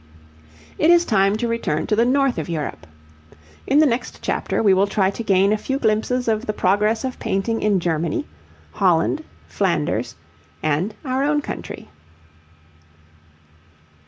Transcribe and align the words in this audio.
It 0.79 0.89
is 0.89 1.05
time 1.05 1.37
to 1.37 1.47
return 1.47 1.85
to 1.85 1.95
the 1.95 2.05
north 2.05 2.39
of 2.39 2.49
Europe. 2.49 2.87
In 3.67 3.77
the 3.77 3.85
next 3.85 4.17
chapter 4.23 4.63
we 4.63 4.73
will 4.73 4.87
try 4.87 5.11
to 5.11 5.21
gain 5.23 5.53
a 5.53 5.59
few 5.59 5.77
glimpses 5.77 6.27
of 6.27 6.47
the 6.47 6.53
progress 6.53 7.03
of 7.05 7.19
painting 7.19 7.61
in 7.61 7.79
Germany, 7.79 8.25
Holland, 8.71 9.23
Flanders, 9.47 10.15
and 10.63 10.95
our 11.05 11.21
own 11.23 11.39
country. 11.43 11.87